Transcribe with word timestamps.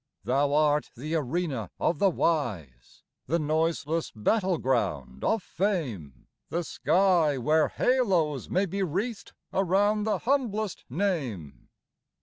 Thou 0.23 0.51
art 0.51 0.89
the 0.95 1.13
arena 1.13 1.69
of 1.79 1.99
the 1.99 2.09
wise, 2.09 3.03
The 3.27 3.37
noiseless 3.37 4.09
battle 4.09 4.57
ground 4.57 5.23
of 5.23 5.43
fame; 5.43 6.25
The 6.49 6.63
sky 6.63 7.37
where 7.37 7.67
halos 7.67 8.49
may 8.49 8.65
be 8.65 8.81
wreathed 8.81 9.33
Around 9.53 10.05
the 10.05 10.17
humblest 10.17 10.85
name. 10.89 11.69